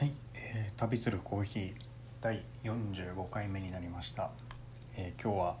[0.00, 1.74] はい、えー、旅するコーヒー
[2.22, 4.30] 第45回目になりました、
[4.96, 5.56] えー今日は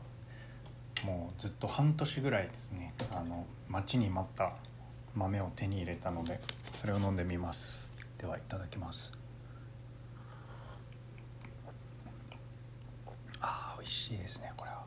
[1.04, 2.94] もうずっと半年ぐらいですね。
[3.12, 4.54] あの待ちに待った
[5.14, 6.40] 豆を手に入れたので
[6.72, 7.90] それを飲んでみます。
[8.16, 9.12] ではいただきます。
[13.42, 14.84] あー美味しいですねこれは。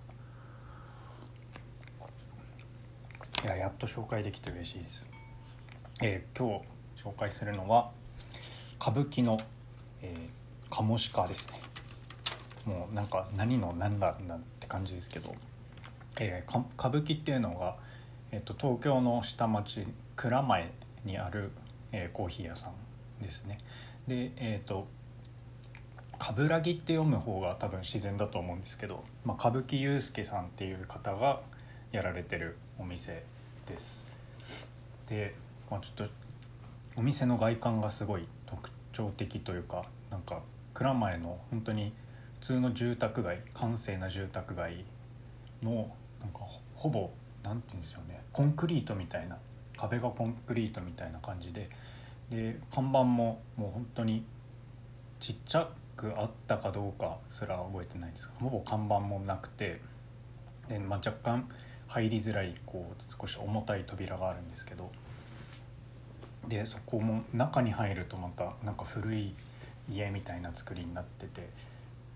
[3.46, 5.08] いややっと紹介できて嬉しいです。
[6.02, 6.60] えー今
[6.96, 7.92] 日紹介するのは
[8.84, 9.40] 歌舞伎の、
[10.02, 11.62] えー、カモシカですね。
[12.66, 15.34] もうなんか何の何だなんって感じですけど、
[16.20, 17.78] えー歌舞伎っていうのが、
[18.34, 20.70] えー、と東京の下町蔵前
[21.06, 21.52] にある、
[21.94, 23.58] えーコーヒー屋さんですね。
[24.06, 24.86] でえっ、と
[26.20, 31.40] 冠城って読む方が多分自然だと思うんですけど、まあ、歌舞伎祐介さんっていう方が
[31.94, 33.24] やられてるお店
[33.66, 34.06] です。
[35.08, 35.36] で、
[35.72, 36.14] まあ、ちょっと
[36.98, 38.28] お店の外観がすごい
[38.94, 40.42] 徴的というかなんか
[40.74, 41.94] 蔵前の本当に
[42.40, 44.86] 普通の住宅街閑静な住宅街
[45.62, 45.90] の
[46.22, 46.40] なんか
[46.76, 47.10] ほぼ
[47.44, 49.38] なんて言うんですよねコンクリートみたいな
[49.78, 51.70] 壁がコンクリートみたいな感じで
[52.30, 54.26] で看板ももう本当に
[55.20, 59.82] ちっちゃくあったかどうかすら覚えてないんですがほぼ看板もなくて
[60.68, 61.48] で、まあ、若干
[61.88, 64.92] 入りづらいこう少し重たい扉があるんですけど
[66.48, 69.34] でそこも中に入るとまたなんか古い
[69.90, 71.50] 家みたいな作りになってて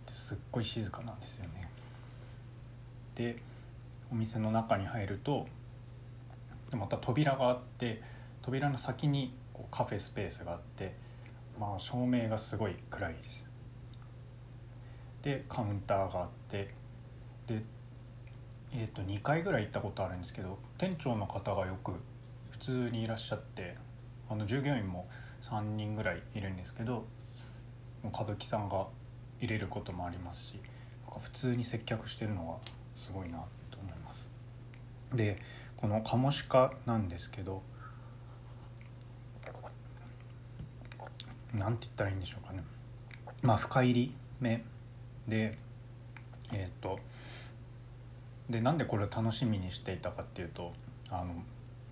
[0.07, 1.69] すっごい静かなんですよね。
[3.15, 3.37] で
[4.11, 5.47] お店の中に入ると
[6.77, 8.01] また扉があって
[8.41, 10.95] 扉の先にこうカフェスペースがあって、
[11.59, 13.47] まあ、照明がすごい暗いです。
[15.21, 16.73] でカウンターがあって
[17.47, 17.61] で、
[18.73, 21.91] えー、と2回ぐらい行ったことあるんですけど店長の方がよく
[22.51, 23.75] 普通にいらっしゃって
[24.29, 25.07] あの従業員も
[25.41, 27.05] 3人ぐらいいるんですけど
[28.05, 28.87] 歌舞伎さんが
[29.39, 30.53] 入れることもありますし
[31.05, 33.39] なんか普通に接客してるのがすごいな
[33.71, 34.31] と思います。
[35.13, 35.37] で
[35.77, 37.61] このカモシカなんですけど
[41.53, 42.63] なんて言ったらいいんでしょうかね
[43.41, 44.63] まあ深入り目
[45.27, 45.57] で
[46.51, 46.99] えっ、と
[48.49, 50.73] でなんでこれを楽しみにしていたかっていうと
[51.09, 51.33] あの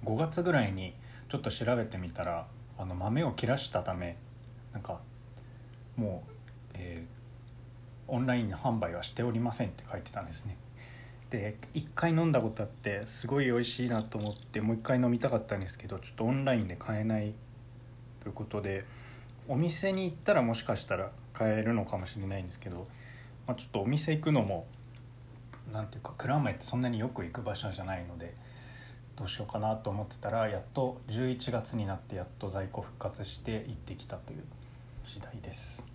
[0.04, 0.94] 5月ぐらいに
[1.30, 2.48] ちょっと調べてみたら
[2.78, 4.18] あの豆を切らしたため
[4.74, 5.00] なんか
[5.96, 6.32] もう、
[6.76, 7.16] えー
[8.08, 10.58] オンライン販売はしておりませんって書いてたんですね。
[11.30, 17.34] で1回飲んだことあってすごい美味しいなと思ってもう1回飲みたかったんですけどちょっとオンラインで買えない
[18.22, 18.86] ということで
[19.48, 22.88] お店に行ったらもしかしたら買えるのかもしれないんですけど、
[23.48, 24.68] まあ、ちょっとお店行くのも
[25.74, 28.36] なんていうか蔵前ってそんなによく行く場所じゃないので
[29.18, 34.44] どうしようかなと思ってたらやっと11月になってやっと在庫復活して行ってきたという
[35.06, 35.86] 次第です。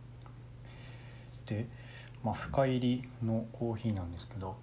[1.47, 1.67] で、
[2.25, 4.57] まあ、深入りのコーヒーなんですけど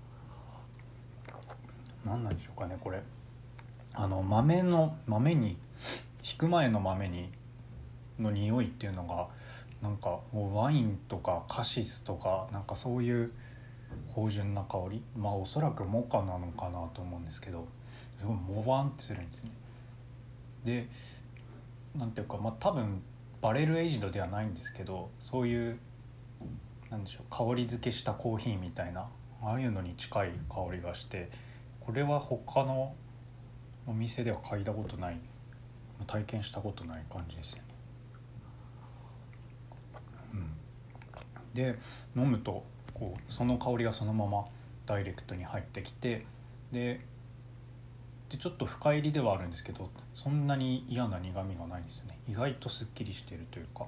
[2.06, 3.03] 何なんでしょうかねこれ
[3.94, 5.57] あの豆の豆に
[6.24, 7.29] 引く前の豆に
[8.19, 9.28] の匂いっていうのが
[9.81, 13.31] なんかもうワインとかカシスとかなんかそういう
[14.16, 15.03] 芳醇な香り。
[15.16, 17.68] まあおそらくモカなのかなと思うんですけど
[18.18, 19.52] すごいモワンってするんですね。
[20.64, 20.90] で
[21.96, 23.02] なんていうかまあ多分
[23.42, 25.80] バレルエイジドではないんですけどそういう
[26.90, 29.08] なんでしょう香り付けしたコーヒーみたいな
[29.42, 31.30] ああいうのに近い香りがして
[31.81, 32.96] これは他の
[33.86, 35.19] お店では嗅いだことない。
[36.06, 37.64] 体験したことない感じですよね。
[40.34, 41.80] うん、で
[42.16, 42.64] 飲むと
[43.00, 44.46] こうその香りがそのまま
[44.85, 46.25] ダイレクトに入ってきて
[46.72, 47.02] で
[48.30, 53.86] でちょっと深入りではあるんですけどそんなに嫌な苦みがないんですよね意外とすっきりしているというか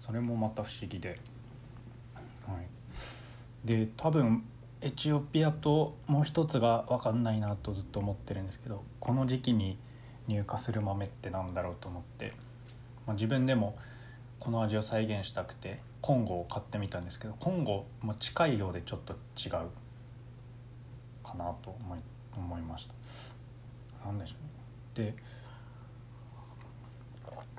[0.00, 1.18] それもまた不思議で。
[2.46, 4.44] はい、で多分
[4.82, 9.78] エチオピアともう一つが分かんないなとずっと思ってるんですけどこの時期に
[10.28, 12.34] 入荷する豆ってなんだろうと思って、
[13.06, 13.78] まあ、自分でも
[14.44, 19.52] この味を再現したくてコンゴを買ってみたんですけどコンゴ、まあ、近いようでちょっと違う
[21.24, 22.00] かなと思い
[22.36, 22.94] 思いました。
[24.06, 24.34] なんでしょ
[24.96, 25.14] うね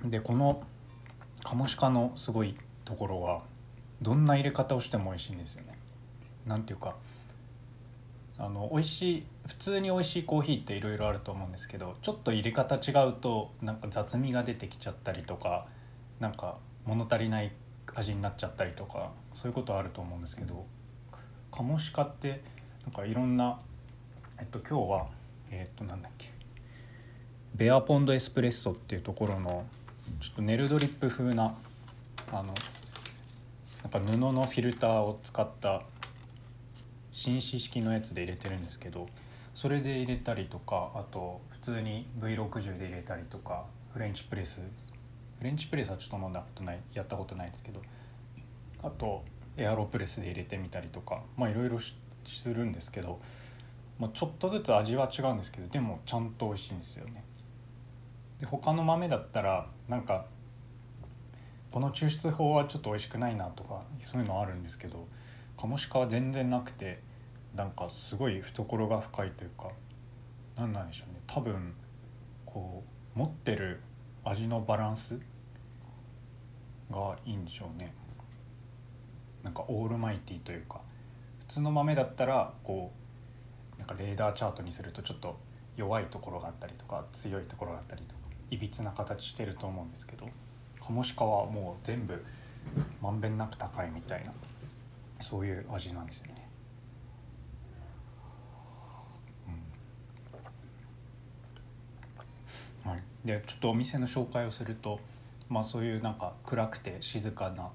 [0.04, 0.62] ででこの
[1.44, 3.42] カモシカのすごいところは
[4.04, 5.76] どんな入れ方をしても美味しいんですよね。
[6.46, 6.96] なんていうか
[8.38, 15.66] あの美味しい普通に美味しいコーヒーっていろいろあると思うんですけどちょっと入れ方違うとなんか雑味が出てきちゃったりとか
[16.20, 17.52] なんか物足りない
[17.94, 20.66] 味になっちゃったりとかそういうことはあると思うんですけど
[21.52, 22.42] カモシカって
[22.84, 23.60] なんかいろんな
[24.40, 25.08] えっと今日は
[25.52, 26.32] えっとなんだっけ
[27.56, 29.66] ベアポンドエスプレッソっていうところの
[30.20, 31.56] ちょっとネルドリップ風な
[32.32, 32.54] あの
[33.84, 35.84] なんか布のフィルターを使った
[37.12, 39.08] 紳士式のやつで入れてるんですけど
[39.54, 44.60] それで入れたりとかあと普通に V60 で入れたりとかフレンチプレス
[45.38, 47.82] フレンチプレスはちょっと飲んだことないやったことないですけど
[48.84, 49.24] あと
[49.58, 51.96] エアロプレスで入れてみたりとかまあいろいろす
[52.50, 53.20] るんですけど、
[54.00, 57.24] まあ、ちょっとずつ味は違うんですけどでもちゃんと美味しいんですよね。
[58.40, 60.26] で他の豆だったらなんか
[61.72, 65.08] この抽出法はちょっと美味しくないなとかそういうのあるんですけど
[65.58, 67.02] カモシカは全然なくて
[67.56, 69.70] なんかすごい懐が深いというか
[70.58, 71.74] 何なんでしょうね多分
[72.46, 72.84] こ
[73.16, 73.81] う持ってる
[74.25, 75.18] 味のバランス
[76.92, 77.94] がいいんでしょうね
[79.44, 80.81] なんかオールマイティというか
[81.39, 82.92] 普通の豆だったらこ
[83.75, 85.38] うなんかレーダーチャートにするとちょっと
[85.77, 88.16] 弱いところがあったりとか強いところがあったりとか
[88.50, 90.28] いびつな形してると思うんですけど
[90.83, 92.24] カモシカはもう全部
[93.01, 94.33] まんべんなく高いみたいな
[95.19, 96.50] そういう味なんですよね。
[99.48, 99.54] うん
[102.86, 105.00] はい、でちょっとお店の紹介をすると、
[105.50, 107.70] まあ、そういうなんか暗くて静かな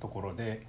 [0.00, 0.66] ところで、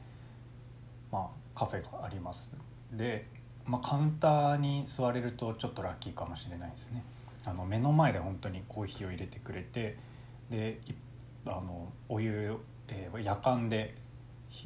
[1.12, 2.52] まあ、カフェがあります。
[2.92, 3.26] で、
[3.66, 7.04] まあ、カウンターに座れるとちょっとラッキーかもしれないですね。
[7.46, 9.98] あの目の前で本当にコーヒーを入れてくれて
[10.52, 10.80] で
[11.46, 12.56] あのお湯、
[12.90, 13.96] えー、夜間で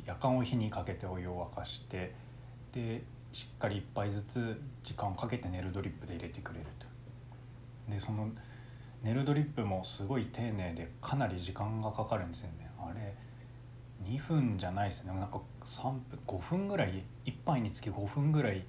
[0.06, 2.14] 夜間を火にかけてお湯を沸かして
[2.72, 6.88] でしっかり1杯ずつ時間をかけてネルドリップで入れてくれると。
[7.92, 8.30] でその
[9.04, 12.70] ネルドリップもすごい丁寧でかなり時間がかかるんですよね。
[12.80, 13.14] あれ
[14.10, 15.14] 2分じゃないですね。
[15.14, 18.64] なんか3分5分ぐらい1杯につき5分ぐらい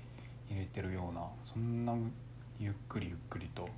[0.51, 1.95] 入れてるようなそんな
[2.59, 3.69] ゆっくりゆっくりと。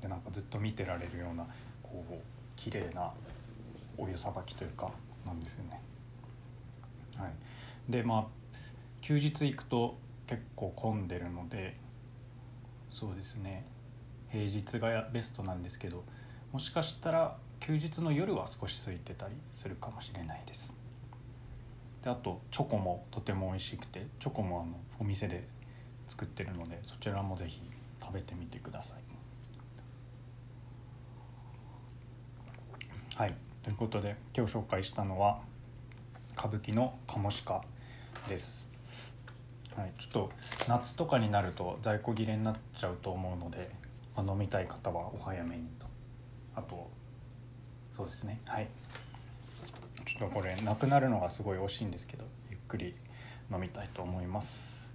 [0.00, 1.44] でなんかずっと見てられるような
[1.82, 2.14] こう
[2.54, 3.10] 綺麗な
[3.96, 4.92] お湯さばきというか
[5.26, 5.80] なんですよね。
[7.16, 7.32] はい、
[7.90, 8.26] でまあ
[9.00, 9.96] 休日行くと
[10.28, 11.76] 結構混んでるので
[12.92, 13.64] そうですね。
[14.30, 16.04] 平日がベストなんですけど
[16.52, 20.74] もしかしたら休日の夜は少し空いてたりするかもしれないです。
[22.02, 25.46] であとチョコもとても美味しくてチョコもあのお店で
[26.06, 27.60] 作ってるのでそちらも是非
[28.00, 28.98] 食べてみてください。
[33.16, 33.34] はい。
[33.64, 35.40] ということで今日紹介したのは
[36.38, 37.62] 歌舞伎のカモシカ
[38.28, 38.70] です、
[39.76, 40.30] はい、ちょっと
[40.68, 43.70] 夏とかになると在庫切れになっちゃうと思うので、
[44.18, 45.86] まあ、飲みたい方はお早めにと。
[46.56, 46.90] あと
[47.92, 48.40] そうですね。
[48.46, 48.68] はい。
[50.04, 52.94] ちょっとこれなくなるのがすごい惜しいんですけどゆっくり
[53.52, 54.88] 飲みたいと思います。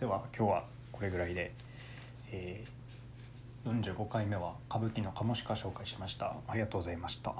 [0.00, 1.52] では今日はこれぐらいで、
[2.32, 6.34] えー、45回目は歌舞伎のカモシカ紹介しました。
[6.48, 7.34] ありがとうございました。